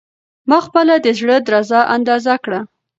[0.49, 2.59] ما خپله د زړه درزا اندازه کړه.